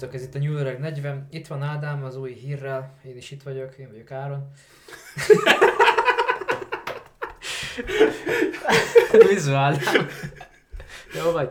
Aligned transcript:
Sziasztok, 0.00 0.20
ez 0.20 0.26
itt 0.26 0.34
a 0.34 0.38
New 0.38 0.52
York 0.52 0.78
40. 0.78 1.26
Itt 1.30 1.46
van 1.46 1.62
Ádám 1.62 2.04
az 2.04 2.16
új 2.16 2.32
hírrel. 2.32 2.94
Én 3.04 3.16
is 3.16 3.30
itt 3.30 3.42
vagyok, 3.42 3.78
én 3.78 3.88
vagyok 3.90 4.10
Áron. 4.10 4.50
Vizu 9.28 9.52
Ádám. 9.52 10.06
Jó 11.14 11.30
vagy? 11.30 11.50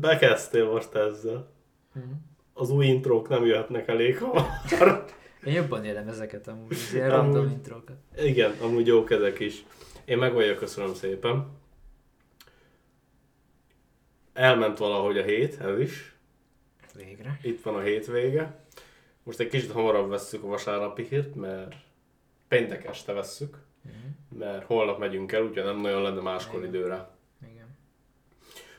Bekezdtél 0.00 0.70
most 0.70 0.94
ezzel. 0.94 1.48
Mhm. 1.92 2.04
Az 2.52 2.70
új 2.70 2.86
intrók 2.86 3.28
nem 3.28 3.44
jöhetnek 3.44 3.88
elég 3.88 4.18
hamar. 4.18 5.04
Én 5.44 5.52
jobban 5.52 5.84
élem 5.84 6.08
ezeket 6.08 6.48
amúgy, 6.48 6.72
az 6.72 6.94
ilyen 6.94 7.10
random 7.10 7.40
Amúgy. 7.40 7.52
intrókat. 7.52 7.96
Igen, 8.16 8.54
amúgy 8.60 8.86
jók 8.86 9.10
ezek 9.10 9.40
is. 9.40 9.64
Én 10.04 10.18
meg 10.18 10.32
vagyok, 10.32 10.56
köszönöm 10.56 10.94
szépen. 10.94 11.46
Elment 14.32 14.78
valahogy 14.78 15.18
a 15.18 15.22
hét, 15.22 15.60
ez 15.60 15.78
is. 15.78 16.13
Végre. 16.96 17.38
Itt 17.42 17.62
van 17.62 17.74
a 17.74 17.80
hétvége. 17.80 18.64
Most 19.22 19.40
egy 19.40 19.48
kicsit 19.48 19.70
hamarabb 19.72 20.08
vesszük 20.08 20.42
a 20.42 20.46
vasárnapi 20.46 21.02
hírt, 21.08 21.34
mert 21.34 21.74
péntek 22.48 22.84
este 22.84 23.12
vesszük, 23.12 23.56
Mhm. 23.82 24.38
mert 24.38 24.64
holnap 24.66 24.98
megyünk 24.98 25.32
el, 25.32 25.42
úgyhogy 25.42 25.64
nem 25.64 25.80
nagyon 25.80 26.02
lenne 26.02 26.20
máskor 26.20 26.58
Igen. 26.60 26.74
időre. 26.74 27.08
Igen. 27.52 27.76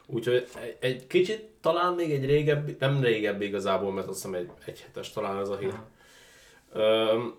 Úgyhogy 0.05 0.35
egy, 0.61 0.77
egy 0.79 1.07
kicsit, 1.07 1.41
talán 1.61 1.93
még 1.93 2.11
egy 2.11 2.25
régebbi, 2.25 2.75
nem 2.79 3.01
régebbi 3.03 3.45
igazából, 3.45 3.91
mert 3.91 4.07
azt 4.07 4.15
hiszem 4.23 4.33
egy, 4.39 4.49
egy 4.65 4.79
hetes 4.81 5.11
talán 5.11 5.39
ez 5.39 5.49
a 5.49 5.57
hír. 5.57 5.73
Öm, 6.73 7.35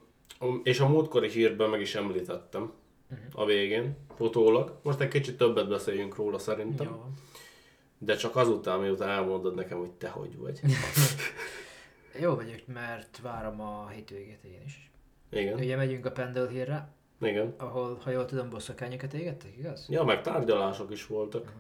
és 0.63 0.81
a 0.81 0.89
múltkori 0.89 1.29
hírben 1.29 1.71
meg 1.71 1.81
is 1.81 1.95
említettem 1.95 2.73
Mhm. 3.09 3.21
a 3.33 3.45
végén, 3.45 3.97
utólag. 4.19 4.79
Most 4.83 5.01
egy 5.01 5.09
kicsit 5.09 5.37
többet 5.37 5.69
beszéljünk 5.69 6.17
róla 6.17 6.39
szerintem. 6.39 6.87
Jó. 6.87 7.05
De 7.99 8.17
csak 8.17 8.37
azután, 8.37 8.81
miután 8.81 9.09
elmondod 9.09 9.55
nekem, 9.55 9.79
hogy 9.79 9.91
te 9.91 10.09
hogy 10.09 10.37
vagy. 10.37 10.61
Jó 12.21 12.35
vagyok, 12.35 12.61
mert 12.73 13.19
várom 13.23 13.61
a 13.61 13.89
hétvégét 13.89 14.45
én 14.45 14.63
is. 14.67 14.91
Igen, 15.31 15.55
Ugye 15.59 15.77
megyünk 15.77 16.07
a 16.07 16.11
Pendle 16.11 16.49
hírre, 16.49 16.89
igen. 17.21 17.55
ahol, 17.57 17.99
ha 18.05 18.11
jól 18.11 18.25
tudom, 18.25 18.51
bosszakányokat 18.51 19.13
égettek, 19.15 19.57
igaz? 19.59 19.87
Ja, 19.89 20.05
meg 20.05 20.23
tárgyalások 20.23 20.91
is 20.91 21.07
voltak. 21.07 21.53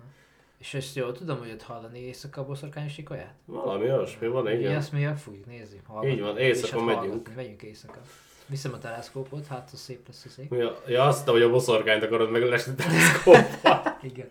És 0.59 0.75
ezt 0.75 0.97
jól 0.97 1.13
tudom, 1.13 1.39
hogy 1.39 1.51
ott 1.51 1.63
hallani 1.63 1.99
éjszaka 2.01 2.41
a 2.41 2.45
boszorkányos 2.45 2.99
ikolát? 2.99 3.35
Valami 3.45 3.85
olyasmi 3.85 4.27
van, 4.29 4.47
Igen. 4.47 4.59
igen. 4.61 4.75
Ezt 4.75 4.93
mi 4.93 5.05
el 5.05 5.19
fogjuk 5.19 5.47
nézni. 5.47 5.81
hallgatni. 5.87 6.11
Így 6.17 6.21
van, 6.21 6.39
éjszaka 6.39 6.77
hát 6.77 6.87
megyünk. 6.87 7.03
hallgatni, 7.05 7.35
Megyünk 7.35 7.63
éjszaka. 7.63 8.01
Viszem 8.47 8.73
a 8.73 8.79
teleszkópot, 8.79 9.47
hát 9.47 9.71
az 9.73 9.79
szép 9.79 10.07
lesz 10.07 10.25
a 10.25 10.29
szép. 10.29 10.53
Ja, 10.55 10.81
ja 10.87 11.03
azt, 11.05 11.29
hogy 11.29 11.43
a 11.43 11.51
boszorkányt 11.51 12.03
akarod 12.03 12.31
meglesni 12.31 12.75
teleszkóppal. 12.75 13.97
Igen. 14.03 14.29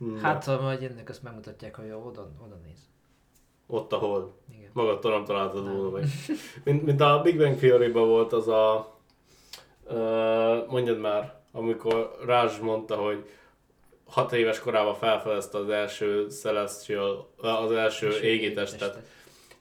Na, 0.00 0.18
Hát, 0.18 0.44
ha 0.44 0.60
majd 0.60 0.82
jönnek, 0.82 1.08
azt 1.08 1.22
megmutatják, 1.22 1.74
hogy 1.76 1.86
jó, 1.86 2.04
oda, 2.06 2.30
oda 2.44 2.60
néz. 2.64 2.78
Ott, 3.66 3.92
ahol 3.92 4.36
Igen. 4.56 4.70
magadtól 4.72 5.10
nem 5.12 5.24
találtad 5.24 5.72
volna 5.72 5.90
meg. 5.90 6.04
Mint, 6.64 6.82
mint 6.82 7.00
a 7.00 7.20
Big 7.22 7.36
Bang 7.36 7.56
theory 7.56 7.90
volt 7.90 8.32
az 8.32 8.48
a... 8.48 8.98
Uh, 9.84 10.66
mondjad 10.68 10.98
már, 10.98 11.34
amikor 11.52 12.16
Raj 12.24 12.50
mondta, 12.62 12.96
hogy 12.96 13.28
hat 14.04 14.32
éves 14.32 14.58
korában 14.58 14.94
felfedezte 14.94 15.58
az 15.58 15.68
első 15.68 16.28
Celestial, 16.28 17.30
az 17.36 17.72
első 17.72 18.08
És 18.08 18.20
égitestet, 18.20 18.98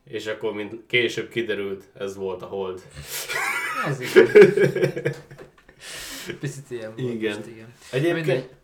és 0.04 0.28
akkor 0.28 0.54
mint 0.54 0.86
később 0.88 1.30
kiderült, 1.30 1.84
ez 1.94 2.16
volt 2.16 2.42
a 2.42 2.46
Hold. 2.46 2.82
Ez 3.88 4.00
igen. 4.00 4.28
Picit 6.40 6.72
ilyen 6.72 6.96
volt 6.96 7.14
Igen. 7.14 7.36
most, 7.36 7.48
igen. 7.48 7.74
Egyébként. 7.92 8.58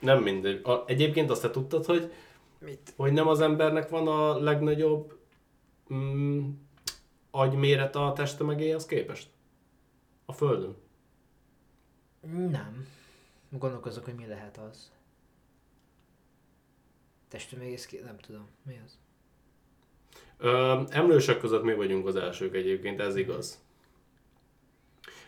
Nem 0.00 0.22
mindegy. 0.22 0.60
A, 0.64 0.82
egyébként 0.86 1.30
azt 1.30 1.42
te 1.42 1.50
tudtad, 1.50 1.84
hogy, 1.84 2.12
Mit? 2.58 2.92
hogy 2.96 3.12
nem 3.12 3.28
az 3.28 3.40
embernek 3.40 3.88
van 3.88 4.08
a 4.08 4.40
legnagyobb 4.40 5.18
mm, 5.94 6.48
agymérete 7.30 7.98
a 7.98 8.12
testtömegéhez 8.12 8.86
képest? 8.86 9.28
A 10.24 10.32
Földön. 10.32 10.76
Nem. 12.50 12.86
Gondolkozok, 13.48 14.04
hogy 14.04 14.14
mi 14.14 14.26
lehet 14.26 14.58
az. 14.58 14.92
Testtömegész 17.28 17.86
ki... 17.86 17.98
Nem 18.04 18.18
tudom. 18.18 18.48
Mi 18.62 18.80
az? 18.84 18.98
Ö, 20.36 20.80
emlősök 20.88 21.40
között 21.40 21.62
mi 21.62 21.74
vagyunk 21.74 22.06
az 22.06 22.16
elsők 22.16 22.54
egyébként, 22.54 23.00
ez 23.00 23.16
igaz. 23.16 23.62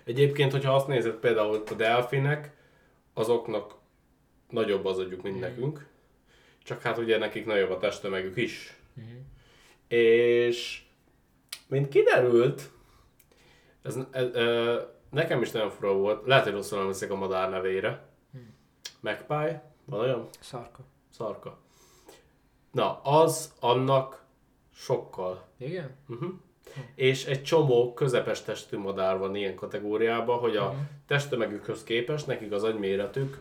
Egyébként, 0.04 0.52
hogyha 0.52 0.74
azt 0.74 0.86
nézed 0.86 1.14
például 1.14 1.62
a 1.70 1.74
delfinek, 1.74 2.56
azoknak 3.14 3.74
nagyobb 4.52 4.84
az 4.84 4.98
agyuk, 4.98 5.22
mint 5.22 5.34
Mhm. 5.34 5.44
nekünk. 5.44 5.86
Csak 6.64 6.82
hát 6.82 6.98
ugye 6.98 7.18
nekik 7.18 7.46
nagyobb 7.46 7.70
a 7.70 7.78
testtömegük 7.78 8.36
is. 8.36 8.76
Mhm. 8.94 9.06
És 9.88 10.82
mint 11.68 11.88
kiderült, 11.88 12.70
ez, 13.82 13.98
ez, 14.10 14.26
ö, 14.32 14.80
nekem 15.10 15.42
is 15.42 15.50
nagyon 15.50 15.70
fura 15.70 15.92
volt, 15.92 16.26
lehet, 16.26 16.44
hogy 16.44 16.52
rosszul 16.52 16.78
emlékszek 16.78 17.10
a 17.10 17.14
madár 17.16 17.50
nevére. 17.50 18.06
Magpie, 19.00 19.62
van 19.84 20.00
olyan? 20.00 20.28
Szarka. 20.40 20.84
Szarka. 21.10 21.58
Na, 22.70 23.00
az 23.02 23.52
annak 23.60 24.24
sokkal 24.74 25.46
Igen? 25.56 25.90
Uh-huh. 26.08 26.30
És 26.94 27.24
egy 27.26 27.42
csomó 27.42 27.94
közepes 27.94 28.42
testű 28.42 28.76
madár 28.78 29.18
van 29.18 29.34
ilyen 29.34 29.54
kategóriában, 29.54 30.38
hogy 30.38 30.56
a 30.56 30.68
Mhm. 30.72 30.80
testtömegükhöz 31.06 31.84
képest 31.84 32.26
nekik 32.26 32.52
az 32.52 32.62
agyméretük 32.64 33.38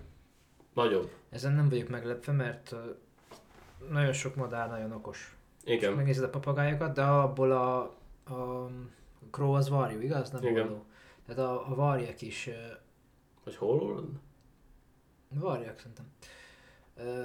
nagyobb. 0.74 1.10
Ezen 1.30 1.54
nem 1.54 1.70
vagyok 1.70 1.90
meglepve, 1.90 2.32
mert 2.32 2.76
nagyon 3.90 4.14
sok 4.14 4.36
madár 4.36 4.70
nagyon 4.70 4.92
okos. 4.92 5.38
Igen. 5.64 5.78
Igen. 5.78 5.94
Megnézed 5.94 6.24
a 6.24 6.30
papagájokat, 6.30 6.94
de 6.94 7.04
abból 7.04 7.52
a, 7.52 7.82
a 8.34 8.70
crow 9.32 9.52
az 9.54 9.70
varjú, 9.70 10.00
igaz? 10.00 10.30
Nem 10.30 10.44
Igen. 10.44 10.68
olló. 10.68 10.86
Tehát 11.26 11.42
a, 11.42 11.72
a 11.72 11.76
varjak 11.76 12.22
is, 12.22 12.50
Hogy 13.44 13.56
hol 13.56 13.94
van? 13.94 14.22
varjak 15.30 15.78
szerintem, 15.80 16.06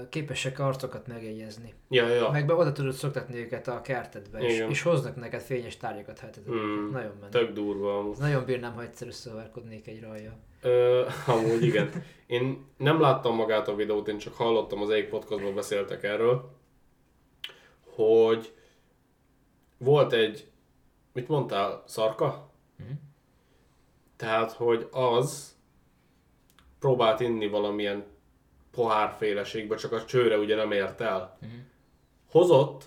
képesek 0.08 0.58
arcokat 0.58 1.06
megjegyezni. 1.06 1.74
Ja, 1.88 2.08
ja. 2.08 2.30
Meg 2.30 2.46
be 2.46 2.54
oda 2.54 2.72
tudod 2.72 2.92
szoktatni 2.92 3.36
őket 3.36 3.68
a 3.68 3.80
kertedbe, 3.80 4.38
és, 4.38 4.64
és 4.68 4.82
hoznak 4.82 5.16
neked 5.16 5.40
fényes 5.40 5.76
tárgyakat, 5.76 6.22
ez 6.22 6.44
Hmm, 6.44 6.90
nagyon 6.92 7.12
menő. 7.20 7.30
Tök 7.30 7.52
durva 7.52 7.98
amúgy. 7.98 8.16
Nagyon 8.18 8.44
bírnám, 8.44 8.74
ha 8.74 8.82
egyszer 8.82 9.06
összeverkodnék 9.06 9.86
egy 9.86 10.02
rajjal. 10.02 10.38
Ö, 10.62 11.06
amúgy 11.26 11.64
igen. 11.64 11.90
Én 12.26 12.66
nem 12.76 13.00
láttam 13.00 13.34
magát 13.34 13.68
a 13.68 13.74
videót, 13.74 14.08
én 14.08 14.18
csak 14.18 14.34
hallottam, 14.34 14.82
az 14.82 14.90
egyik 14.90 15.08
podcastban 15.08 15.54
beszéltek 15.54 16.02
erről, 16.02 16.50
hogy 17.94 18.52
volt 19.78 20.12
egy, 20.12 20.50
mit 21.12 21.28
mondtál, 21.28 21.82
szarka? 21.86 22.50
Mhm. 22.76 22.90
Tehát, 24.16 24.52
hogy 24.52 24.88
az 24.90 25.56
próbált 26.78 27.20
inni 27.20 27.48
valamilyen 27.48 28.04
pohárféleségbe, 28.76 29.76
csak 29.76 29.92
a 29.92 30.04
csőre 30.04 30.38
ugye 30.38 30.56
nem 30.56 30.72
ért 30.72 31.00
el. 31.00 31.36
Mhm. 31.40 31.50
Hozott 32.30 32.84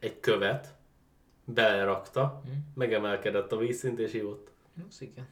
egy 0.00 0.20
követ, 0.20 0.74
belerakta, 1.44 2.42
Mhm. 2.44 2.52
megemelkedett 2.74 3.52
a 3.52 3.56
vízszint 3.56 3.98
és 3.98 4.12
ivott. 4.12 4.50
Az 4.88 5.02
igen. 5.02 5.26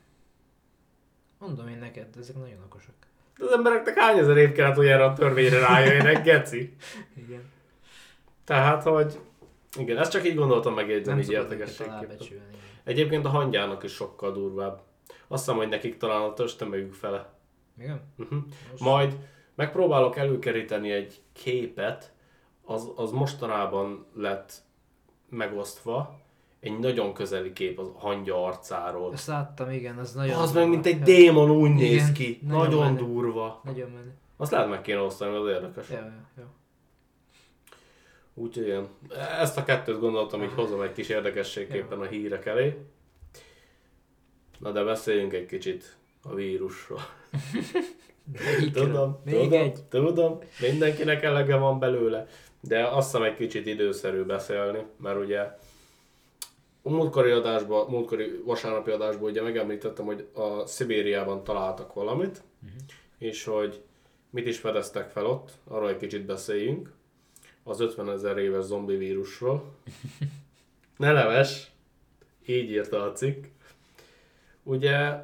Mondom 1.39 1.69
én 1.69 1.79
neked, 1.79 2.07
ezek 2.19 2.37
nagyon 2.37 2.63
okosak. 2.65 2.95
De 3.39 3.45
az 3.45 3.51
embereknek 3.53 3.99
hány 3.99 4.19
ezer 4.19 4.37
év 4.37 4.53
kellett, 4.53 4.77
hogy 4.77 4.87
erre 4.87 5.05
a 5.05 5.13
törvényre 5.13 5.59
rájöjjenek, 5.59 6.23
geci? 6.23 6.77
Igen. 7.27 7.43
Tehát, 8.45 8.83
hogy 8.83 9.19
igen, 9.79 9.99
ezt 9.99 10.11
csak 10.11 10.27
így 10.27 10.35
gondoltam 10.35 10.75
megjegyzni, 10.75 11.11
Nem 11.13 11.21
így 11.21 11.31
igen. 11.31 11.71
Egyébként 12.85 13.25
a 13.25 13.29
hangyának 13.29 13.83
is 13.83 13.93
sokkal 13.93 14.33
durvább. 14.33 14.81
Azt 15.29 15.45
hiszem, 15.45 15.57
hogy 15.59 15.69
nekik 15.69 15.97
talán 15.97 16.23
a 16.23 16.33
töstömegük 16.35 16.95
fele. 16.95 17.33
Igen? 17.79 18.01
Uh-huh. 18.19 18.39
Most- 18.71 18.83
Majd 18.83 19.17
megpróbálok 19.57 20.17
előkeríteni 20.17 20.91
egy 20.91 21.21
képet, 21.33 22.13
az, 22.65 22.91
az 22.97 23.11
mostanában 23.11 24.07
lett 24.15 24.53
megosztva, 25.29 26.21
egy 26.61 26.79
nagyon 26.79 27.13
közeli 27.15 27.53
kép 27.53 27.79
az 27.79 27.89
hangya 27.97 28.45
arcáról. 28.45 29.13
Ezt 29.13 29.27
láttam, 29.27 29.71
igen, 29.71 29.99
az 29.99 30.13
nagyon... 30.13 30.41
Az 30.41 30.53
meg 30.53 30.69
mint 30.69 30.87
egy 30.87 30.99
Ja, 30.99 31.05
démon 31.05 31.51
úgy 31.51 31.71
Igen, 31.71 31.77
néz 31.81 32.13
ki. 32.13 32.41
nagyon 32.43 32.59
Nagyon, 32.65 32.93
menő. 32.93 32.99
durva. 33.07 33.61
Nagyon 33.65 33.91
menő. 33.91 34.15
Azt 34.37 34.51
lehet 34.51 34.69
meg 34.69 34.81
kéne 34.81 35.01
osztani, 35.01 35.37
az 35.37 35.49
érdekes. 35.49 35.89
Ja, 35.91 35.97
ja, 35.97 36.13
ja. 36.37 36.47
Úgyhogy 38.35 38.67
ilyen. 38.67 38.89
Ezt 39.41 39.57
a 39.57 39.65
kettőt 39.65 40.01
gondoltam, 40.01 40.41
hogy 40.41 40.53
hozom 40.55 40.81
egy 40.81 40.93
kis 40.93 41.09
érdekességképpen 41.09 42.01
a 42.01 42.05
hírek 42.05 42.47
elé. 42.47 42.77
Na 44.59 44.71
de 44.73 44.83
beszéljünk 44.85 45.33
egy 45.33 45.47
kicsit 45.47 45.97
a 46.23 46.35
vírusról. 46.35 47.01
Tudom, 48.73 49.21
még 49.25 49.35
tudom, 49.35 49.53
egy. 49.61 49.83
tudom, 49.89 50.39
mindenkinek 50.61 51.23
elege 51.23 51.57
van 51.57 51.79
belőle, 51.79 52.27
de 52.61 52.87
azt 52.87 53.11
hiszem 53.11 53.23
egy 53.23 53.35
kicsit 53.37 53.67
időszerű 53.67 54.23
beszélni, 54.23 54.79
mert 54.97 55.19
ugye 55.19 55.41
a 56.83 56.91
múltkori 56.91 57.31
adásban, 57.31 57.87
múltkori 57.91 58.41
vasárnapi 58.45 58.91
adásban 58.91 59.31
ugye 59.31 59.43
megemlítettem, 59.43 60.05
hogy 60.05 60.29
a 60.35 60.67
Szibériában 60.67 61.45
találtak 61.45 61.93
valamit, 61.95 62.43
Mhm. 62.61 62.73
és 63.19 63.45
hogy 63.45 63.83
mit 64.31 64.47
is 64.47 64.59
fedeztek 64.59 65.11
fel 65.11 65.27
ott, 65.27 65.51
arról 65.69 65.89
egy 65.89 65.97
kicsit 65.97 66.25
beszéljünk. 66.27 66.93
Az 67.63 67.81
50 67.81 68.11
ezer 68.11 68.39
éves 68.39 68.65
zombi 68.65 68.97
vírusról. 68.97 69.65
Ne 70.97 71.13
neves. 71.13 71.71
Így 72.47 72.71
írta 72.71 73.03
a 73.03 73.13
cikk. 73.13 73.45
Ugye 74.63 75.15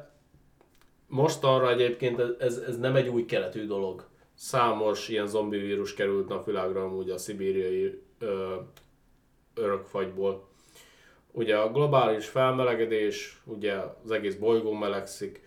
most 1.13 1.43
arra 1.43 1.69
egyébként 1.69 2.19
ez, 2.39 2.57
ez 2.57 2.79
nem 2.79 2.95
egy 2.95 3.07
új 3.07 3.25
keletű 3.25 3.65
dolog. 3.65 4.05
Számos 4.33 5.07
ilyen 5.07 5.27
zombi 5.27 5.57
vírus 5.57 5.93
került 5.93 6.27
napvilágra 6.27 6.83
amúgy 6.83 7.09
a 7.09 7.17
szibériai 7.17 8.01
ö, 8.19 8.55
örökfagyból. 9.55 10.47
Ugye 11.31 11.57
a 11.57 11.71
globális 11.71 12.27
felmelegedés, 12.27 13.41
ugye 13.45 13.75
az 14.03 14.11
egész 14.11 14.35
bolygó 14.35 14.71
melegszik, 14.71 15.41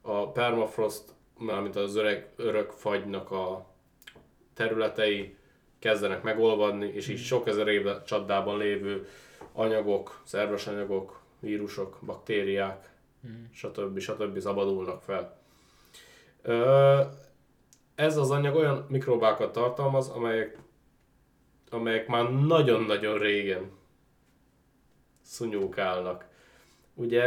a 0.00 0.30
permafrost, 0.30 1.04
mármint 1.38 1.76
az 1.76 1.96
öreg, 1.96 2.32
örök 2.36 2.70
fagynak 2.70 3.30
a 3.30 3.66
területei 4.54 5.36
kezdenek 5.78 6.22
megolvadni, 6.22 6.86
és 6.86 7.08
így 7.08 7.18
sok 7.18 7.46
ezer 7.46 7.68
éve 7.68 8.02
csapdában 8.06 8.58
lévő 8.58 9.06
anyagok, 9.52 10.20
szerves 10.24 10.66
anyagok, 10.66 11.20
vírusok, 11.40 11.98
baktériák, 12.06 12.96
mm. 13.26 13.44
stb. 13.52 13.98
stb. 13.98 14.38
szabadulnak 14.38 15.02
fel. 15.02 15.38
Ez 17.94 18.16
az 18.16 18.30
anyag 18.30 18.54
olyan 18.54 18.86
mikrobákat 18.88 19.52
tartalmaz, 19.52 20.08
amelyek, 20.08 20.58
amelyek 21.70 22.06
már 22.06 22.32
nagyon-nagyon 22.32 23.18
régen 23.18 23.70
szunyókálnak. 25.22 26.26
Ugye 26.94 27.24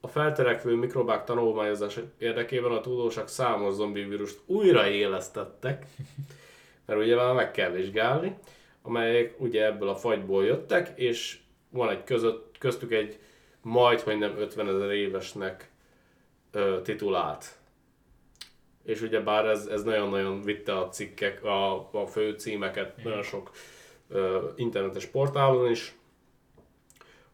a 0.00 0.08
felterekvő 0.08 0.74
mikrobák 0.74 1.24
tanulmányozás 1.24 1.98
érdekében 2.18 2.72
a 2.72 2.80
tudósok 2.80 3.28
számos 3.28 3.74
zombi 3.74 4.02
vírust 4.02 4.40
újraélesztettek, 4.46 5.86
mert 6.86 7.00
ugye 7.00 7.16
már 7.16 7.34
meg 7.34 7.50
kell 7.50 7.70
vizsgálni, 7.70 8.38
amelyek 8.82 9.40
ugye 9.40 9.64
ebből 9.64 9.88
a 9.88 9.94
fagyból 9.94 10.44
jöttek, 10.44 10.98
és 10.98 11.38
van 11.70 11.90
egy 11.90 12.04
között, 12.04 12.58
köztük 12.58 12.92
egy 12.92 13.18
majd, 13.62 14.00
hogy 14.00 14.18
nem 14.18 14.36
50 14.36 14.68
ezer 14.68 14.90
évesnek 14.90 15.70
ö, 16.52 16.80
titulált. 16.82 17.58
És 18.84 19.00
ugye 19.00 19.20
bár 19.20 19.46
ez, 19.46 19.66
ez 19.66 19.82
nagyon-nagyon 19.82 20.42
vitte 20.42 20.78
a 20.78 20.88
cikkek, 20.88 21.44
a, 21.44 21.74
a 21.92 22.06
fő 22.06 22.32
címeket 22.32 23.04
nagyon 23.04 23.22
sok 23.22 23.50
ö, 24.08 24.48
internetes 24.56 25.06
portálon 25.06 25.70
is, 25.70 25.94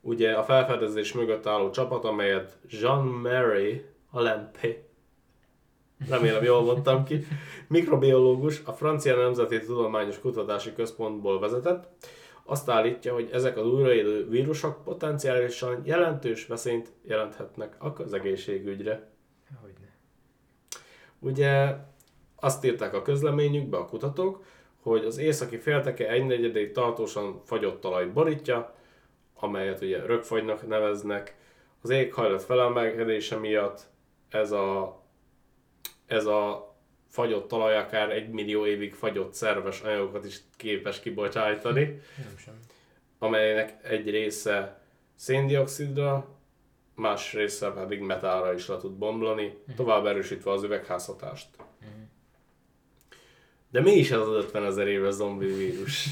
ugye 0.00 0.32
a 0.32 0.44
felfedezés 0.44 1.12
mögött 1.12 1.46
álló 1.46 1.70
csapat, 1.70 2.04
amelyet 2.04 2.58
Jean 2.68 3.06
Mary 3.06 3.84
Alempe, 4.10 4.68
remélem 6.08 6.44
jól 6.44 6.62
mondtam 6.62 7.04
ki, 7.04 7.26
mikrobiológus 7.68 8.62
a 8.64 8.72
Francia 8.72 9.16
Nemzeti 9.16 9.60
Tudományos 9.60 10.18
Kutatási 10.20 10.72
Központból 10.72 11.38
vezetett, 11.38 11.88
azt 12.46 12.68
állítja, 12.68 13.12
hogy 13.12 13.30
ezek 13.32 13.56
az 13.56 13.66
újraélő 13.66 14.28
vírusok 14.28 14.84
potenciálisan 14.84 15.82
jelentős 15.84 16.46
veszélyt 16.46 16.92
jelenthetnek 17.02 17.76
a 17.78 17.92
közegészségügyre. 17.92 19.10
Hogyne. 19.60 19.96
Ugye 21.18 21.76
azt 22.36 22.64
írták 22.64 22.94
a 22.94 23.02
közleményükbe 23.02 23.76
a 23.76 23.86
kutatók, 23.86 24.44
hogy 24.82 25.04
az 25.04 25.18
északi 25.18 25.58
félteke 25.58 26.08
egynegyedét 26.08 26.72
tartósan 26.72 27.40
fagyott 27.44 27.80
talaj 27.80 28.06
borítja, 28.06 28.74
amelyet 29.34 29.80
ugye 29.80 30.06
rögfagynak 30.06 30.66
neveznek. 30.66 31.36
Az 31.82 31.90
éghajlat 31.90 32.42
felemelkedése 32.42 33.36
miatt 33.36 33.86
ez 34.28 34.52
a, 34.52 35.00
ez 36.06 36.26
a 36.26 36.65
fagyott 37.16 37.48
talaj 37.48 37.76
akár 37.76 38.10
egy 38.10 38.28
millió 38.28 38.66
évig 38.66 38.94
fagyott 38.94 39.34
szerves 39.34 39.80
anyagokat 39.80 40.24
is 40.24 40.40
képes 40.56 41.00
kibocsájtani, 41.00 42.00
Nem 42.16 42.36
sem. 42.38 42.54
amelynek 43.18 43.74
egy 43.82 44.10
része 44.10 44.80
széndiokszidra, 45.14 46.28
más 46.94 47.32
része 47.32 47.70
pedig 47.72 48.00
metálra 48.00 48.54
is 48.54 48.68
le 48.68 48.76
tud 48.76 48.92
bomlani, 48.92 49.58
tovább 49.76 50.06
erősítve 50.06 50.50
az 50.50 50.62
üvegházhatást. 50.62 51.48
De 53.70 53.80
mi 53.80 53.92
is 53.92 54.10
ez 54.10 54.20
az 54.20 54.34
50 54.34 54.64
ezer 54.64 54.86
éves 54.86 55.14
zombi 55.14 55.46
vírus? 55.46 56.06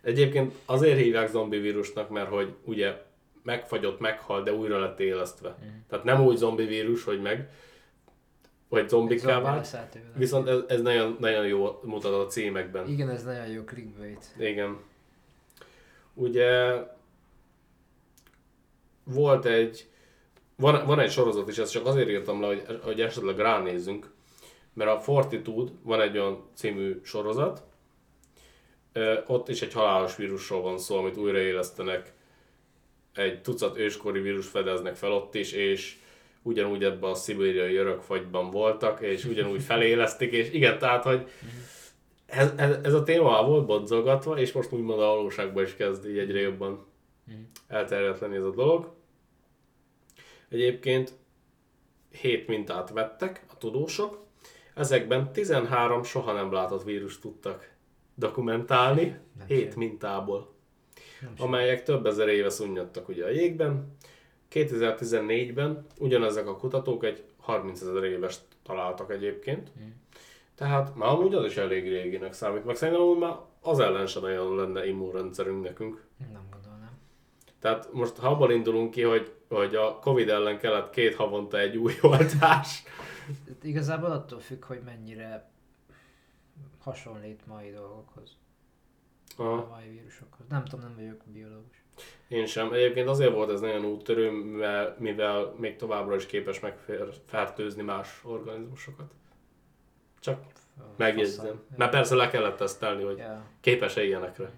Egyébként 0.00 0.54
azért 0.64 0.98
hívják 0.98 1.28
zombi 1.28 1.58
vírusnak, 1.58 2.08
mert 2.08 2.28
hogy 2.28 2.54
ugye 2.64 2.94
megfagyott, 3.42 4.00
meghal, 4.00 4.42
de 4.42 4.52
újra 4.52 4.78
lett 4.80 5.00
élesztve. 5.00 5.58
Tehát 5.88 6.04
nem 6.04 6.24
úgy 6.24 6.36
zombi 6.36 6.64
vírus, 6.64 7.04
hogy 7.04 7.20
meg, 7.20 7.50
vagy 8.68 8.88
zombikká 8.88 9.32
Zombi 9.32 9.42
vált, 9.42 9.98
viszont 10.14 10.48
ez, 10.48 10.58
ez 10.68 10.82
nagyon, 10.82 11.16
nagyon 11.20 11.46
jó 11.46 11.80
mutat 11.82 12.12
a 12.12 12.26
címekben. 12.26 12.88
Igen, 12.88 13.08
ez 13.08 13.24
nagyon 13.24 13.46
jó 13.46 13.62
clickbait. 13.62 14.34
Igen. 14.38 14.78
Ugye 16.14 16.72
volt 19.04 19.44
egy, 19.44 19.88
van, 20.56 20.86
van 20.86 21.00
egy 21.00 21.10
sorozat 21.10 21.48
is, 21.48 21.58
ezt 21.58 21.72
csak 21.72 21.86
azért 21.86 22.08
írtam 22.08 22.40
le, 22.40 22.46
hogy, 22.46 22.80
hogy 22.82 23.00
esetleg 23.00 23.38
ránézzünk, 23.38 24.10
mert 24.72 24.90
a 24.90 25.00
Fortitude 25.00 25.72
van 25.82 26.00
egy 26.00 26.18
olyan 26.18 26.48
című 26.54 27.00
sorozat, 27.04 27.62
ott 29.26 29.48
is 29.48 29.62
egy 29.62 29.72
halálos 29.72 30.16
vírusról 30.16 30.62
van 30.62 30.78
szó, 30.78 30.96
amit 30.96 31.16
újraélesztenek, 31.16 32.12
egy 33.14 33.42
tucat 33.42 33.78
őskori 33.78 34.20
vírus 34.20 34.46
fedeznek 34.46 34.96
fel 34.96 35.12
ott 35.12 35.34
is, 35.34 35.52
és 35.52 35.98
ugyanúgy 36.48 36.84
ebben 36.84 37.10
a 37.10 37.14
szibériai 37.14 37.76
örökfagyban 37.76 38.50
voltak, 38.50 39.00
és 39.00 39.24
ugyanúgy 39.24 39.62
felélesztik, 39.62 40.32
és 40.32 40.52
igen, 40.52 40.78
tehát, 40.78 41.04
hogy 41.04 41.28
ez, 42.26 42.52
ez, 42.56 42.76
ez 42.82 42.94
a 42.94 43.02
téma 43.02 43.44
volt 43.44 43.66
bonzogatva, 43.66 44.38
és 44.38 44.52
most 44.52 44.72
úgymond 44.72 45.00
a 45.00 45.06
valóságban 45.06 45.64
is 45.64 45.74
kezd 45.74 46.06
így 46.08 46.18
egyre 46.18 46.40
jobban 46.40 46.86
elterjedteni 47.68 48.36
ez 48.36 48.44
a 48.44 48.50
dolog. 48.50 48.92
Egyébként 50.48 51.12
7 52.10 52.46
mintát 52.46 52.90
vettek 52.90 53.44
a 53.50 53.56
tudósok, 53.58 54.26
ezekben 54.74 55.32
13 55.32 56.02
soha 56.02 56.32
nem 56.32 56.52
látott 56.52 56.84
vírust 56.84 57.20
tudtak 57.20 57.74
dokumentálni, 58.14 59.16
Nem 59.38 59.46
7 59.46 59.68
sem. 59.68 59.78
mintából, 59.78 60.54
Nem 61.20 61.32
amelyek 61.38 61.82
több 61.82 62.06
ezer 62.06 62.28
éve 62.28 62.50
szunnyadtak 62.50 63.08
ugye 63.08 63.24
a 63.24 63.30
jégben. 63.30 63.96
2014-ben 64.52 65.86
ugyanezek 65.98 66.46
a 66.46 66.56
kutatók 66.56 67.04
egy 67.04 67.24
30 67.36 67.80
ezer 67.80 68.04
éves 68.04 68.38
találtak 68.62 69.10
egyébként. 69.12 69.70
Tehát 70.54 70.94
már 70.94 71.08
amúgy 71.08 71.34
az 71.34 71.44
is 71.44 71.56
elég 71.56 71.88
réginek 71.88 72.32
számít, 72.32 72.64
meg 72.64 72.76
szerintem 72.76 73.02
amúgy 73.02 73.18
már 73.18 73.36
az 73.60 73.78
ellen 73.78 74.06
sem 74.06 74.22
nagyon 74.22 74.56
lenne 74.56 74.86
immunrendszerünk 74.86 75.62
nekünk. 75.62 76.04
Nem 76.32 76.48
gondolnám. 76.50 76.98
Tehát 77.58 77.92
most 77.92 78.16
ha 78.16 78.28
abból 78.28 78.52
indulunk 78.52 78.90
ki, 78.90 79.02
hogy, 79.02 79.32
hogy 79.48 79.74
a 79.74 79.98
Covid 79.98 80.28
ellen 80.28 80.58
kellett 80.58 80.90
két 80.90 81.14
havonta 81.14 81.58
egy 81.58 81.76
új 81.76 81.92
oltás. 82.02 82.82
Itt 83.48 83.64
Igazából 83.64 84.10
attól 84.10 84.40
függ, 84.40 84.64
hogy 84.64 84.80
mennyire 84.84 85.50
hasonlít 86.78 87.46
mai 87.46 87.70
dolgokhoz. 87.70 88.36
A 89.36 89.42
Aha. 89.42 89.66
mai 89.70 89.88
vírusokhoz. 89.88 90.46
Nem 90.48 90.64
tudom, 90.64 90.84
nem 90.84 90.94
vagyok 90.96 91.22
biológus. 91.26 91.82
Én 92.28 92.46
sem. 92.46 92.72
Egyébként 92.72 93.08
azért 93.08 93.32
volt 93.32 93.50
ez 93.50 93.60
nagyon 93.60 93.84
úttörő, 93.84 94.30
mivel, 94.30 94.96
mivel 94.98 95.54
még 95.56 95.76
továbbra 95.76 96.14
is 96.14 96.26
képes 96.26 96.60
megfertőzni 96.60 97.82
más 97.82 98.20
organizmusokat. 98.24 99.10
Csak 100.20 100.40
megjegyzem. 100.96 101.60
Mert 101.76 101.90
persze 101.90 102.14
le 102.14 102.28
kellett 102.28 102.56
tesztelni, 102.56 103.02
hogy 103.02 103.22
képes-e 103.60 104.04
ilyenekre. 104.04 104.50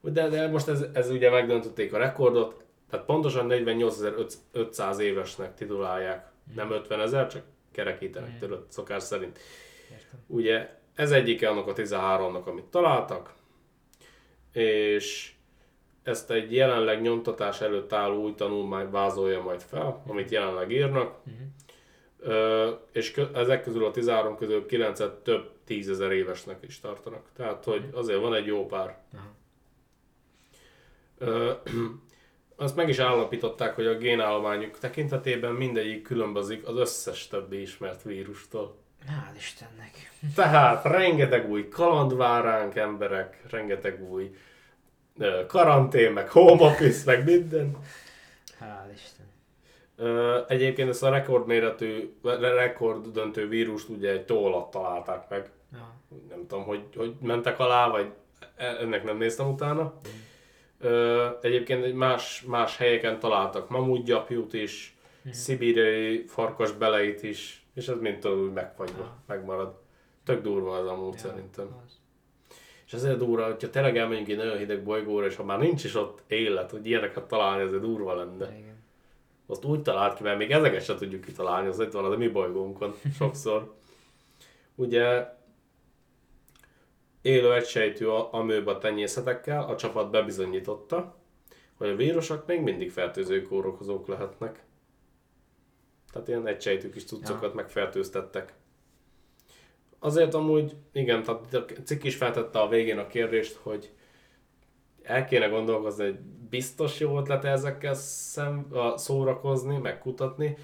De, 0.00 0.28
de 0.28 0.48
most 0.48 0.68
ez, 0.68 0.84
ez 0.92 1.10
ugye 1.10 1.30
megdöntötték 1.30 1.92
a 1.92 1.98
rekordot, 1.98 2.64
tehát 2.90 3.06
pontosan 3.06 3.46
48.500 3.50 4.98
évesnek 4.98 5.54
titulálják, 5.54 6.30
nem 6.54 6.70
50 6.70 7.00
ezer, 7.00 7.26
csak 7.28 7.42
kerekítenek 7.72 8.34
Mm. 8.34 8.38
tőle 8.38 8.56
szokás 8.68 9.02
szerint. 9.02 9.38
Értem. 9.90 10.20
Ugye 10.26 10.76
ez 10.94 11.10
egyike 11.10 11.48
annak 11.48 11.66
a 11.66 11.72
13-nak, 11.72 12.44
amit 12.44 12.64
találtak, 12.64 13.34
és 14.52 15.32
ezt 16.08 16.30
egy 16.30 16.54
jelenleg 16.54 17.00
nyomtatás 17.00 17.60
előtt 17.60 17.92
álló 17.92 18.22
új 18.22 18.34
tanulmány 18.34 18.90
vázolja 18.90 19.42
majd 19.42 19.60
fel, 19.62 20.02
amit 20.06 20.30
jelenleg 20.30 20.70
írnak, 20.70 21.14
Mhm. 21.24 21.34
Ö, 22.20 22.70
és 22.92 23.10
kö- 23.10 23.36
ezek 23.36 23.62
közül 23.62 23.84
a 23.84 23.90
13 23.90 24.36
közül 24.36 24.66
9 24.66 25.00
több 25.22 25.50
tízezer 25.64 26.12
évesnek 26.12 26.58
is 26.66 26.80
tartanak. 26.80 27.26
Tehát, 27.36 27.64
hogy 27.64 27.88
azért 27.92 28.20
van 28.20 28.34
egy 28.34 28.46
jó 28.46 28.66
pár. 28.66 28.98
Aha. 29.14 29.34
Ö, 31.18 31.52
azt 32.56 32.76
meg 32.76 32.88
is 32.88 32.98
állapították, 32.98 33.74
hogy 33.74 33.86
a 33.86 33.96
génállományuk 33.96 34.78
tekintetében 34.78 35.52
mindegyik 35.52 36.02
különbözik 36.02 36.66
az 36.66 36.76
összes 36.76 37.26
többi 37.26 37.60
ismert 37.60 38.02
vírustól. 38.02 38.76
Hál' 39.06 39.36
Istennek. 39.36 40.12
Tehát 40.34 40.84
rengeteg 40.84 41.50
új 41.50 41.68
kaland 41.68 42.16
vár 42.16 42.44
ránk 42.44 42.74
emberek, 42.74 43.42
rengeteg 43.50 44.02
új 44.10 44.34
karantén, 45.46 46.12
meg 46.12 46.30
home 46.30 46.62
office, 46.64 47.02
meg 47.06 47.24
minden. 47.24 47.76
Hál' 48.60 48.92
Isten. 48.94 49.26
Egyébként 50.48 50.88
ezt 50.88 51.02
a 51.02 51.08
rekordméretű, 51.10 52.14
re- 52.22 52.52
rekorddöntő 52.54 53.48
vírust 53.48 53.88
ugye 53.88 54.10
egy 54.10 54.24
tó 54.24 54.44
alatt 54.44 54.70
találták 54.70 55.28
meg. 55.28 55.50
Ja. 55.72 55.94
Nem 56.28 56.46
tudom, 56.46 56.64
hogy, 56.64 56.82
hogy 56.96 57.14
mentek 57.22 57.58
alá, 57.58 57.88
vagy 57.88 58.06
e- 58.56 58.76
ennek 58.80 59.04
nem 59.04 59.16
néztem 59.16 59.48
utána. 59.50 59.94
Ö, 60.80 61.26
egyébként 61.40 61.84
egy 61.84 61.94
más, 61.94 62.42
más 62.46 62.76
helyeken 62.76 63.18
találtak 63.18 63.68
mamutgyapjút 63.68 64.52
is, 64.52 64.92
Mhm. 65.22 65.32
szibériai 65.34 66.24
farkas 66.26 66.72
beleit 66.72 67.22
is, 67.22 67.66
és 67.74 67.88
ez 67.88 67.98
mind 68.00 68.28
úgy 68.28 68.52
megfagyva, 68.52 69.16
megmarad. 69.26 69.74
Tök 70.24 70.42
durva 70.42 70.76
az 70.76 70.86
amúgy 70.86 71.12
Ja, 71.12 71.18
szerintem. 71.18 71.76
az. 71.86 71.92
És 72.88 72.94
ezért 72.94 73.18
durva, 73.18 73.46
hogyha 73.46 73.70
tényleg 73.70 73.96
elmegyünk 73.96 74.28
egy 74.28 74.36
nagyon 74.36 74.58
hideg 74.58 74.82
bolygóra, 74.82 75.26
és 75.26 75.36
ha 75.36 75.44
már 75.44 75.58
nincs 75.58 75.84
is 75.84 75.94
ott 75.94 76.22
élet, 76.26 76.70
hogy 76.70 76.86
ilyeneket 76.86 77.24
találni, 77.24 77.62
ezért 77.62 77.80
durva 77.80 78.14
lenne. 78.14 78.58
Igen. 78.58 78.76
Azt 79.46 79.64
úgy 79.64 79.82
talált 79.82 80.16
ki, 80.16 80.22
mert 80.22 80.38
még 80.38 80.50
ezeket 80.50 80.84
sem 80.84 80.96
tudjuk 80.96 81.20
kitalálni, 81.24 81.68
az 81.68 81.80
itt 81.80 81.92
van 81.92 82.04
az 82.04 82.12
a 82.12 82.16
mi 82.16 82.28
bolygónkon 82.28 82.94
sokszor. 83.18 83.74
Ugye 84.74 85.26
élő 87.22 87.54
egysejtű 87.54 88.04
a- 88.06 88.32
amőba 88.32 88.78
tenyészetekkel 88.78 89.62
a 89.62 89.76
csapat 89.76 90.10
bebizonyította, 90.10 91.16
hogy 91.76 91.88
a 91.88 91.96
vírusok 91.96 92.46
még 92.46 92.60
mindig 92.60 92.90
fertőző 92.90 93.42
kórokozók 93.42 94.06
lehetnek. 94.06 94.64
Tehát 96.12 96.28
ilyen 96.28 96.46
egysejtű 96.46 96.90
kis 96.90 97.04
cuccokat 97.04 97.54
megfertőztettek. 97.54 98.54
Azért 99.98 100.34
amúgy, 100.34 100.76
igen, 100.92 101.22
tehát 101.22 101.54
a 101.54 101.64
cikk 101.84 102.02
is 102.04 102.16
feltette 102.16 102.58
a 102.58 102.68
végén 102.68 102.98
a 102.98 103.06
kérdést, 103.06 103.56
hogy 103.62 103.92
el 105.02 105.24
kéne 105.24 105.46
gondolkozni, 105.46 106.04
hogy 106.04 106.18
biztos 106.48 107.00
jó 107.00 107.18
ötlet 107.18 107.44
ezekkel 107.44 107.94
szem, 107.94 108.72
szórakozni, 108.94 109.76
meg 109.76 109.98
kutatni, 109.98 110.56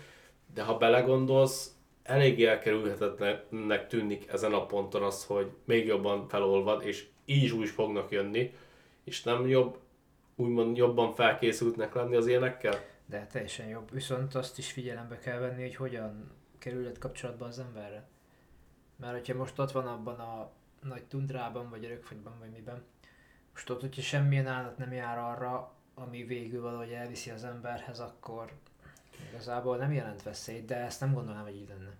de 0.54 0.62
ha 0.62 0.76
belegondolsz, 0.76 1.74
eléggé 2.02 2.46
elkerülhetetlennek 2.46 3.88
tűnik 3.88 4.28
ezen 4.32 4.52
a 4.52 4.66
ponton 4.66 5.02
az, 5.02 5.24
hogy 5.24 5.50
még 5.64 5.86
jobban 5.86 6.28
felolvad, 6.28 6.84
és 6.84 7.06
így 7.24 7.50
úgy 7.50 7.68
fognak 7.68 8.10
jönni, 8.10 8.54
és 9.04 9.22
nem 9.22 9.48
jobb, 9.48 9.78
úgymond 10.36 10.76
jobban 10.76 11.14
felkészültnek 11.14 11.94
lenni 11.94 12.16
az 12.16 12.26
ilyenekkel? 12.26 12.74
De 13.06 13.26
teljesen 13.32 13.68
jobb. 13.68 13.90
Viszont 13.92 14.34
azt 14.34 14.58
is 14.58 14.72
figyelembe 14.72 15.18
kell 15.18 15.38
venni, 15.38 15.62
hogy 15.62 15.76
hogyan 15.76 16.30
kerülhet 16.58 16.98
kapcsolatba 16.98 17.46
az 17.46 17.58
emberre. 17.58 18.08
Mert 18.96 19.12
hogyha 19.12 19.34
most 19.34 19.58
ott 19.58 19.70
van 19.70 19.86
abban 19.86 20.18
a 20.20 20.50
nagy 20.82 21.04
tundrában, 21.04 21.70
vagy 21.70 21.84
örökfagyban, 21.84 22.32
vagy 22.38 22.50
miben, 22.50 22.82
most 23.52 23.70
ott, 23.70 23.80
hogyha 23.80 24.02
semmilyen 24.02 24.46
állat 24.46 24.78
nem 24.78 24.92
jár 24.92 25.18
arra, 25.18 25.72
ami 25.94 26.24
végül 26.24 26.62
valahogy 26.62 26.90
elviszi 26.90 27.30
az 27.30 27.44
emberhez, 27.44 28.00
akkor 28.00 28.52
igazából 29.30 29.76
nem 29.76 29.92
jelent 29.92 30.22
veszélyt, 30.22 30.64
de 30.64 30.76
ezt 30.76 31.00
nem 31.00 31.14
gondolnám, 31.14 31.42
hogy 31.42 31.56
így 31.56 31.68
lenne. 31.68 31.92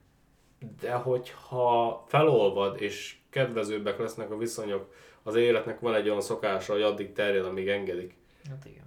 De 0.80 0.94
hogyha 0.94 2.04
felolvad, 2.06 2.80
és 2.80 3.18
kedvezőbbek 3.30 3.98
lesznek 3.98 4.30
a 4.30 4.36
viszonyok, 4.36 4.94
az 5.22 5.34
életnek 5.34 5.80
van 5.80 5.94
egy 5.94 6.08
olyan 6.08 6.20
szokása, 6.20 6.72
hogy 6.72 6.82
addig 6.82 7.12
terjed, 7.12 7.44
amíg 7.44 7.68
engedik. 7.68 8.16
Hát 8.48 8.64
igen. 8.64 8.84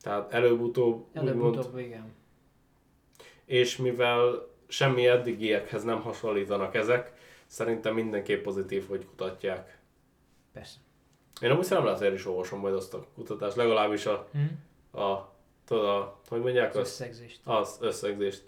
Tehát 0.00 0.32
előbb-utóbb, 0.32 1.06
úgymond, 1.08 1.28
Előbb-utóbb 1.28 1.78
igen. 1.78 2.12
és 3.44 3.76
mivel 3.76 4.48
semmi 4.66 5.06
eddigiekhez 5.06 5.84
nem 5.84 6.00
hasonlítanak 6.00 6.74
ezek, 6.74 7.12
szerintem 7.46 7.94
mindenképp 7.94 8.42
pozitív, 8.42 8.88
hogy 8.88 9.06
kutatják. 9.06 9.78
Persze. 10.52 10.76
Én 11.40 11.50
amúgy 11.50 11.64
szemlát 11.64 12.12
is 12.12 12.26
olvasom 12.26 12.60
majd 12.60 12.74
azt 12.74 12.94
a 12.94 13.06
kutatást, 13.14 13.56
legalábbis 13.56 14.06
a, 14.06 14.28
Hm? 14.32 14.98
a 15.00 15.32
tudod, 15.64 15.84
a, 15.84 16.20
hogy 16.28 16.40
mondják 16.40 16.70
Az 16.70 16.76
azt? 16.76 16.90
összegzést. 17.00 17.40
Az 17.44 17.78
összegzést. 17.80 18.44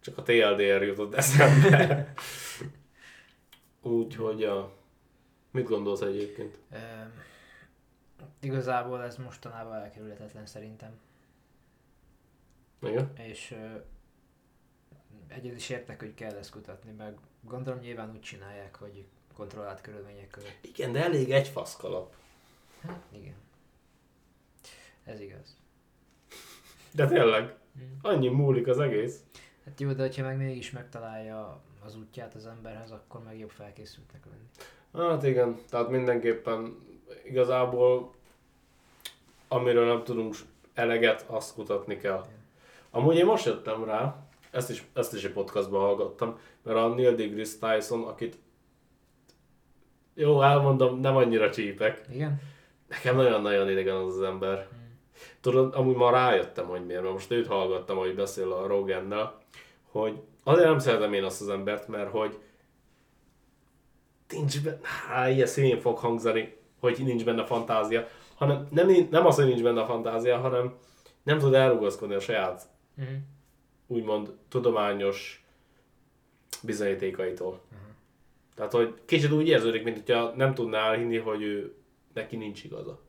Csak 0.00 0.18
a 0.18 0.22
TLDR 0.22 0.82
jutott 0.82 1.14
eszembe. 1.14 2.12
Úgyhogy 3.82 4.44
a... 4.44 4.72
Mit 5.50 5.68
gondolsz 5.68 6.00
egyébként? 6.00 6.58
Öm, 6.72 7.12
igazából 8.40 9.02
ez 9.02 9.16
mostanában 9.16 9.74
elkerülhetetlen 9.74 10.46
szerintem. 10.46 10.98
Igen? 12.82 13.12
És 13.16 13.54
egyet 15.28 15.56
is 15.56 15.68
értek, 15.68 16.00
hogy 16.00 16.14
kell 16.14 16.36
ezt 16.36 16.50
kutatni, 16.50 16.92
meg 16.92 17.14
gondolom 17.40 17.78
nyilván 17.78 18.10
úgy 18.10 18.20
csinálják, 18.20 18.76
hogy 18.76 19.04
kontrollált 19.34 19.80
körülmények 19.80 20.30
között. 20.30 20.58
Igen, 20.60 20.92
de 20.92 21.04
elég 21.04 21.30
egy 21.30 21.48
faszkalap. 21.48 22.14
Hát 22.86 23.02
igen. 23.10 23.34
Ez 25.04 25.20
igaz. 25.20 25.56
De 26.92 27.06
tényleg, 27.06 27.54
Hm. 27.74 27.82
annyi 28.02 28.28
múlik 28.28 28.66
az 28.66 28.78
egész. 28.80 29.20
Hát 29.64 29.80
jó, 29.80 29.92
de 29.92 30.02
hogyha 30.02 30.22
meg 30.24 30.36
mégis 30.36 30.70
megtalálja 30.70 31.60
az 31.84 31.96
útját 31.96 32.34
az 32.34 32.46
emberhez, 32.46 32.90
akkor 32.90 33.22
meg 33.22 33.38
jobb 33.38 33.50
felkészültnek 33.50 34.22
lenni. 34.24 35.08
Hát 35.10 35.22
igen, 35.22 35.58
tehát 35.70 35.88
mindenképpen 35.88 36.78
igazából 37.24 38.14
amiről 39.48 39.86
nem 39.86 40.04
tudunk 40.04 40.34
eleget, 40.74 41.24
azt 41.26 41.54
kutatni 41.54 41.96
kell. 41.96 42.26
Amúgy 42.90 43.16
én 43.16 43.24
most 43.24 43.44
jöttem 43.46 43.84
rá, 43.84 44.27
ezt 44.50 44.70
is, 44.70 44.84
ezt 44.94 45.14
is 45.14 45.24
egy 45.24 45.32
podcastban 45.32 45.80
hallgattam, 45.80 46.38
mert 46.62 46.78
a 46.78 46.88
Neil 46.88 47.14
deGrasse 47.14 47.56
Tyson, 47.60 48.04
akit 48.04 48.38
jó, 50.14 50.42
elmondom, 50.42 51.00
nem 51.00 51.16
annyira 51.16 51.50
csípek. 51.50 52.04
Igen? 52.12 52.40
Nekem 52.88 53.16
nagyon-nagyon 53.16 53.70
idegen 53.70 53.94
az 53.94 54.16
az 54.16 54.22
ember. 54.22 54.68
Hm. 54.70 54.76
Tudod, 55.40 55.74
amúgy 55.74 55.96
ma 55.96 56.10
rájöttem, 56.10 56.66
hogy 56.66 56.86
miért, 56.86 57.02
mert 57.02 57.12
most 57.12 57.30
őt 57.30 57.46
hallgattam, 57.46 57.96
hogy 57.96 58.14
beszél 58.14 58.52
a 58.52 58.66
Rogannel, 58.66 59.38
hogy 59.90 60.20
azért 60.44 60.66
nem 60.66 60.78
szeretem 60.78 61.12
én 61.12 61.24
azt 61.24 61.40
az 61.40 61.48
embert, 61.48 61.88
mert 61.88 62.10
hogy 62.10 62.38
nincs 64.28 64.62
benne, 64.62 64.78
há, 64.82 65.30
ilyen 65.30 65.46
színén 65.46 65.80
fog 65.80 65.98
hangzani, 65.98 66.56
hogy 66.80 66.98
nincs 67.04 67.24
benne 67.24 67.44
fantázia, 67.44 68.08
hanem 68.34 68.66
nem, 68.70 69.08
nem 69.10 69.26
az, 69.26 69.36
hogy 69.36 69.46
nincs 69.46 69.62
benne 69.62 69.80
a 69.80 69.86
fantázia, 69.86 70.38
hanem 70.38 70.74
nem 71.22 71.38
tud 71.38 71.54
elrugaszkodni 71.54 72.14
a 72.14 72.20
saját, 72.20 72.68
Uh-huh. 72.98 73.16
Úgymond 73.88 74.36
tudományos 74.48 75.44
bizonyítékaitól. 76.62 77.60
Tehát, 78.54 78.72
hogy 78.72 78.94
kicsit 79.04 79.30
úgy 79.30 79.48
érződik, 79.48 79.82
mint 79.84 79.96
hogyha 79.96 80.32
nem 80.36 80.54
tudná 80.54 80.78
elhinni, 80.78 81.16
hogy 81.16 81.42
ő, 81.42 81.74
neki 82.14 82.36
nincs 82.36 82.64
igaza. 82.64 83.00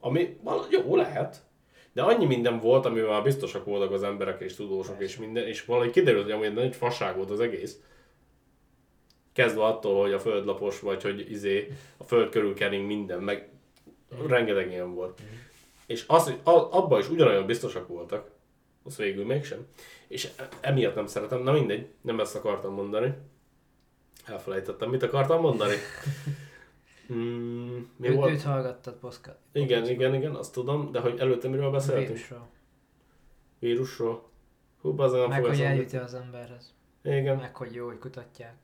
Ami 0.00 0.38
vala- 0.42 0.70
jó 0.70 0.96
lehet, 0.96 1.46
de 1.92 2.02
annyi 2.02 2.26
minden 2.26 2.58
volt, 2.58 2.86
amivel 2.86 3.08
már 3.08 3.22
biztosak 3.22 3.64
voltak 3.64 3.92
az 3.92 4.02
emberek 4.02 4.40
és 4.40 4.54
tudósok 4.54 5.02
és 5.02 5.16
minden, 5.16 5.46
és 5.46 5.64
valahogy 5.64 5.90
kiderült, 5.90 6.22
hogy 6.24 6.32
amúgy 6.32 6.52
nagy 6.52 6.76
fasság 6.76 7.16
volt 7.16 7.30
az 7.30 7.40
egész. 7.40 7.80
Kezdve 9.32 9.64
attól, 9.64 10.00
hogy 10.00 10.12
a 10.12 10.18
föld 10.18 10.44
lapos, 10.44 10.80
vagy 10.80 11.02
hogy 11.02 11.30
izé 11.30 11.72
a 11.96 12.04
föld 12.04 12.30
körül 12.30 12.54
kering 12.54 12.86
minden, 12.86 13.20
meg 13.20 13.50
rengeteg 14.26 14.70
ilyen 14.70 14.94
volt. 14.94 15.20
És 15.86 16.04
az, 16.06 16.24
hogy 16.24 16.40
abban 16.44 17.00
is 17.00 17.08
ugyanolyan 17.08 17.46
biztosak 17.46 17.88
voltak, 17.88 18.30
az 18.88 18.96
végül 18.96 19.24
mégsem. 19.26 19.66
És 20.08 20.28
e- 20.36 20.48
emiatt 20.60 20.94
nem 20.94 21.06
szeretem, 21.06 21.42
na 21.42 21.52
mindegy, 21.52 21.88
nem 22.00 22.20
ezt 22.20 22.36
akartam 22.36 22.74
mondani. 22.74 23.14
Elfelejtettem, 24.26 24.90
mit 24.90 25.02
akartam 25.02 25.40
mondani. 25.40 25.74
Mm, 27.12 27.78
mi 27.96 28.08
Őt, 28.08 28.14
volt? 28.14 28.30
őt 28.32 28.42
hallgattad 28.42 28.94
Poszka. 28.94 29.38
Igen, 29.52 29.88
igen, 29.88 30.14
igen, 30.14 30.34
azt 30.34 30.52
tudom, 30.52 30.92
de 30.92 31.00
hogy 31.00 31.18
előtte 31.18 31.48
miről 31.48 31.70
beszéltünk? 31.70 32.06
Vírusról. 32.08 32.48
Vírusról. 33.58 34.28
Hú, 34.80 34.92
bazen 34.94 35.18
nem 35.18 35.28
Meg 35.28 35.44
hogy 35.44 35.60
eljut 35.60 35.92
az 35.92 36.14
emberhez. 36.14 36.74
Igen, 37.02 37.36
Meg 37.36 37.56
hogy 37.56 37.74
jó, 37.74 37.86
hogy 37.86 37.98
kutatják. 37.98 38.54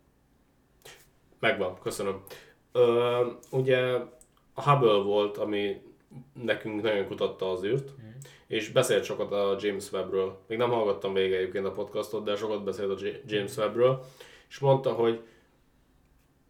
megvan, 1.38 1.78
köszönöm. 1.82 2.22
Ö, 2.72 3.26
ugye 3.50 3.78
a 4.54 4.62
Hubble 4.70 5.02
volt, 5.02 5.36
ami 5.36 5.82
nekünk 6.42 6.82
nagyon 6.82 7.06
kutatta 7.06 7.50
az 7.50 7.64
űrt, 7.64 7.96
Mhm. 7.96 8.06
és 8.46 8.68
beszélt 8.68 9.04
sokat 9.04 9.32
a 9.32 9.56
James 9.60 9.92
Webbről. 9.92 10.38
Még 10.46 10.58
nem 10.58 10.70
hallgattam 10.70 11.12
még 11.12 11.32
egyébként 11.32 11.66
a 11.66 11.72
podcastot, 11.72 12.24
de 12.24 12.36
sokat 12.36 12.64
beszélt 12.64 13.00
a 13.00 13.04
James 13.26 13.56
Webbről, 13.56 14.04
és 14.48 14.58
mondta, 14.58 14.92
hogy 14.92 15.20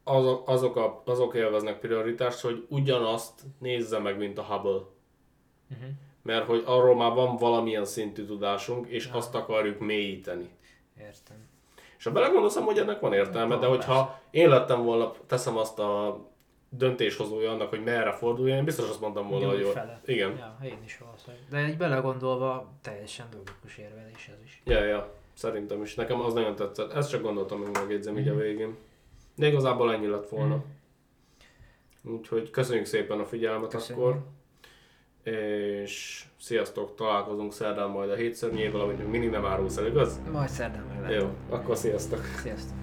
azok, 0.04 0.49
azok, 0.49 0.76
a, 0.76 1.02
azok 1.04 1.35
élveznek 1.35 1.78
prioritást, 1.80 2.40
hogy 2.40 2.66
ugyanazt 2.68 3.40
nézze 3.59 3.99
meg, 3.99 4.18
mint 4.18 4.38
a 4.38 4.42
Hubble. 4.42 4.71
Uh-huh. 4.71 5.88
Mert 6.23 6.47
hogy 6.47 6.62
arról 6.66 6.97
már 6.97 7.12
van 7.12 7.37
valamilyen 7.37 7.85
szintű 7.85 8.25
tudásunk, 8.25 8.87
és 8.88 9.06
Ja. 9.06 9.14
azt 9.14 9.35
akarjuk 9.35 9.78
mélyíteni. 9.78 10.49
Értem. 10.99 11.37
És 11.99 12.04
ha 12.04 12.11
belegondolsz, 12.11 12.56
hogy 12.59 12.78
ennek 12.78 13.00
van 13.00 13.12
értelme, 13.12 13.56
de 13.56 13.66
hogyha 13.66 14.21
én 14.30 14.49
lettem 14.49 14.83
volna, 14.85 15.12
teszem 15.26 15.56
azt 15.56 15.78
a 15.78 16.18
döntéshozója 16.76 17.50
annak, 17.50 17.69
hogy 17.69 17.83
merre 17.83 18.12
forduljon, 18.12 18.57
én 18.57 18.64
biztos 18.64 18.88
azt 18.88 19.00
mondtam 19.00 19.28
volna, 19.28 19.49
hogy 19.49 19.61
jó. 19.61 19.71
Igen. 20.04 20.37
Ja, 20.37 20.59
én 20.64 20.78
is 20.85 20.99
valószínűleg. 20.99 21.43
De 21.50 21.57
egy 21.57 21.76
belegondolva 21.76 22.73
teljesen 22.83 23.26
logikus 23.33 23.76
érvelés 23.78 24.31
ez 24.37 24.45
is. 24.45 24.62
Ja, 24.64 24.85
ja, 24.85 25.12
szerintem 25.35 25.83
is. 25.83 25.95
Nekem 25.95 26.21
az 26.21 26.35
nagyon 26.35 26.54
tetszett. 26.54 26.93
Ezt 26.93 27.11
csak 27.11 27.23
gondoltam, 27.23 27.59
hogy 27.59 27.71
megjegyzem 27.73 28.19
így 28.19 28.28
a 28.28 28.33
Mhm. 28.33 28.40
végén. 28.43 28.76
De 29.35 29.47
igazából 29.47 29.93
ennyi 29.93 30.07
lett 30.07 30.28
volna. 30.28 30.54
Mhm. 30.54 32.14
Úgyhogy 32.14 32.50
köszönjük 32.50 32.87
szépen 32.87 33.19
a 33.21 33.25
figyelmet 33.25 33.71
Köszönjük. 33.71 34.04
akkor. 34.07 34.21
És 35.23 36.25
sziasztok, 36.40 36.95
találkozunk 36.95 37.52
szerdán 37.52 37.88
majd 37.90 38.11
a 38.11 38.14
hétszörnyével, 38.14 38.81
amit 38.81 38.99
még 38.99 39.07
mindig 39.07 39.31
nem 39.31 39.45
árulsz 39.45 39.76
el, 39.76 39.87
igaz? 39.87 40.21
Majd 40.33 40.49
szerdán 40.49 40.85
meg. 41.00 41.11
Jó, 41.11 41.28
akkor 41.49 41.76
sziasztok. 41.76 42.21
Sziasztok. 42.43 42.76